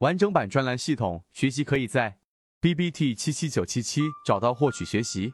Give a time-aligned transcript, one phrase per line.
[0.00, 2.16] 完整版专栏系统学习可以在
[2.58, 5.30] B B T 七七九七七找到获取学习。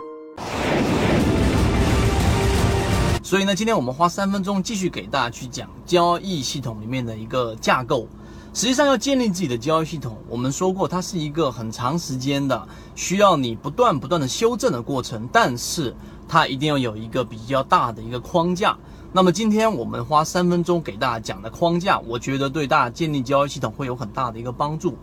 [3.22, 8.08] 所以呢，今天我们花三分钟继续给大家去讲交易系统里面的一个架构。
[8.52, 15.28] 实际上要建立自己的交易系统，我们说过它是一个很长时间的，需要你不断不断的修正的过程。
[15.32, 15.94] 但是
[16.26, 18.76] 它一定要有一个比较大的一个框架。
[19.12, 24.96] 那么今天我们花三分钟给大家讲的框架，我觉得对大家建立交易系统会有很大的一个帮助。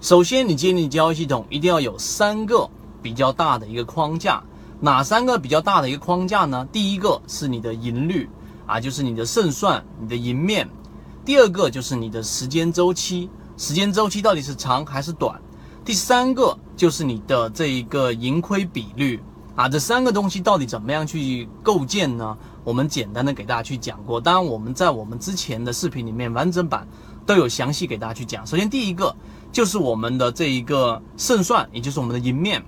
[0.00, 2.68] 首先，你建立交易系统一定要有三个
[3.00, 4.42] 比较大的一个框架。
[4.80, 6.66] 哪三个比较大的一个框架呢？
[6.70, 8.28] 第一个是你的盈率
[8.66, 10.68] 啊，就是你的胜算、你的赢面。
[11.24, 15.40] 第二个就是你的时间周期，时间周期到底是长还是短。
[15.86, 19.22] 第三个就是你的这一个盈亏比率
[19.54, 22.36] 啊，这三个东西到底怎么样去构建呢？
[22.64, 26.88] 我们简单的给大家去讲过，当然我们在我们之前的视频里面完整版
[27.26, 28.44] 都有详细给大家去讲。
[28.46, 29.14] 首先第一个
[29.52, 32.64] 就是我们的这一个胜算，也就是我们的赢面。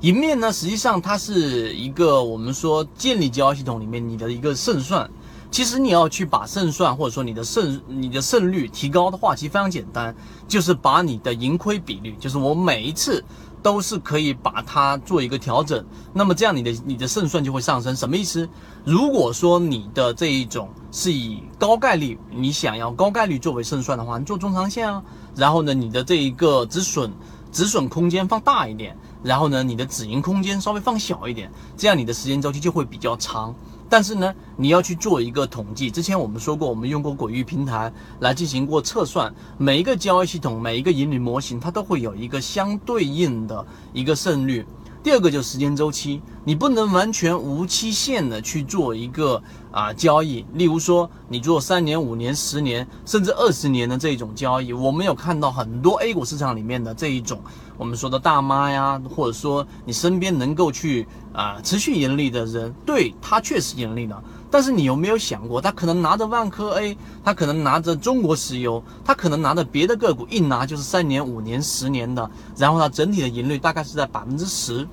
[0.00, 5.10] 赢面呢，实际上它是一个我们说建立交易系统里面你的一个胜算。
[5.54, 10.12] 其实你要去把胜算或者说你的胜你的胜率提高的话，其实非常简单，
[10.48, 13.24] 就是把你的盈亏比率，就是我每一次。
[13.62, 15.82] 都是可以把它做一个调整，
[16.12, 17.96] 那么这样你的你的胜算就会上升。
[17.96, 18.46] 什么意思？
[18.84, 25.02] 如果说你的这一种是以高概率，你想要高概率作为胜算的话，你做中长线啊，
[25.34, 27.10] 然后呢，你的这一个止损
[27.50, 33.54] 止损空间放大一点，然后呢，你的止盈空间稍微放小一点，这样你的时间周期就会比较长。
[33.94, 35.88] 但是呢，你要去做一个统计。
[35.88, 44.66] 之前我们说过，我们用过鬼域平台来进行过测算，每一个交易系统、每一个盈利模型，它都会有一个相对应的一个胜率。
[45.04, 50.46] 第二个就是时间周期，你不能完全无期限的去做一个啊交易。
[50.54, 57.38] 例如说，你做三年、五年、十年，甚至二十年的这种交易，我们有看到很多 A 股市场里面的这一种
[57.76, 64.24] 我们说的大妈呀，或者说你身边能够去啊持续盈利的人，对他确实盈利了。
[64.54, 74.86] 但是你有没有想过，他可能拿着万科 A，他可能拿着中国石油，他可能拿着别的个股，一拿就是三年、五年、十年的，然后它整体的盈率大概是在百分之十。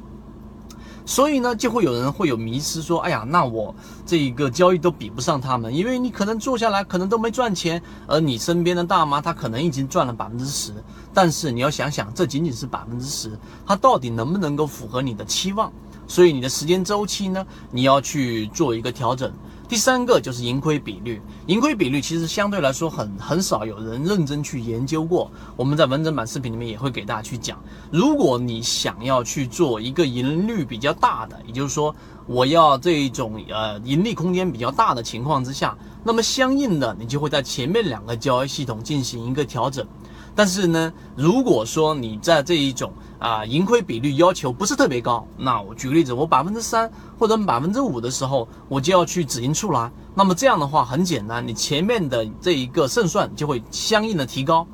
[1.05, 10.73] 所以呢，就会有人会有迷失，说：“哎呀，那我这一个交易都比不上他们，因为你可能做下来可能都没赚钱，而你身边的大妈她可能已经赚了百分之十。
[11.13, 15.71] 但是你要想想，这仅仅是百分之十，它到底能不能够符合你的期望？
[16.07, 19.31] 所以你的时间周期呢，你要去做一个调整。”
[19.71, 25.31] 第三个就是盈亏比率，盈亏比率其实相对来说很很少有人认真去研究过。
[25.55, 27.57] 我们在完整版视频里面也会给大家去讲。
[27.89, 31.95] 如果你想要去做一个盈率比较大的，也就是说
[32.27, 39.87] 我要这种呃盈利空间比较大的情况之下，那么相应的你就会在前面两个交易系统进行一个调整。
[40.35, 49.91] 但是呢，如果说你在这一种啊盈亏比率要求不是特别高，那我举个例子，我百分之三或者百分之五的时候，我就要去止盈出来。
[50.15, 54.65] 那么这样的话很简单，你前面的这一个胜算就会相应的提高，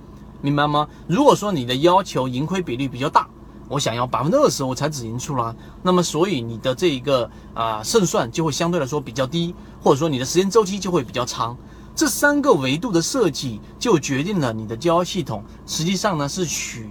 [0.41, 0.87] 明白吗？
[1.07, 3.27] 如果说你的要求盈亏比率比较大，
[3.67, 5.53] 我想要百分之二十我才止盈出来，
[5.83, 11.57] 那么所以你的这一个啊胜算就会相对来说比较低，或者说你的时间周期就会比较长。
[11.97, 16.87] 这三个维度的设计就决定了你的交易系统实际上呢是取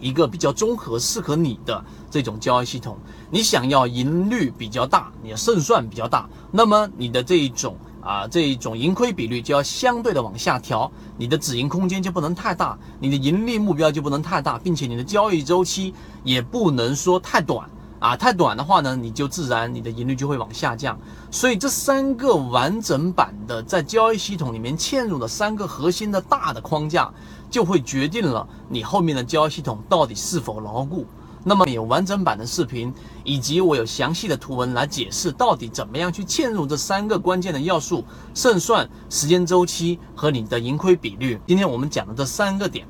[0.00, 2.96] 一个比较综合适合你的这种交易系统。
[3.30, 15.92] 你想要盈率比较大，你的胜算比较大，那么你的这一种啊这一种盈亏比率就要相对的往下调，你的止盈空间就不能太大，你的盈利目标就不能太大，并且你的交易周期
[16.24, 17.68] 也不能说太短。
[18.02, 20.98] 啊，太短的话呢，你就自然你的盈率就会往下降。
[21.30, 27.08] 所以这三个完整版的在交易系统里面嵌入的三个核心的大的框架，
[27.48, 31.06] 就会决定了你后面的交易系统到底是否牢固。
[31.44, 32.92] 那么有完整版的视频，
[33.22, 38.04] 以及我有详细的图文来解释到底怎么样去嵌入这三个关键的要素：
[38.34, 41.40] 胜算、时间周期和你的盈亏比率。
[41.46, 42.84] 今天我们讲的这三个点，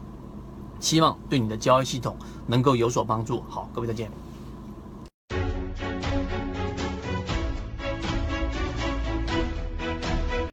[0.80, 2.16] 希望对你的交易系统
[2.46, 3.42] 能够有所帮助。
[3.46, 4.10] 好，各位再见。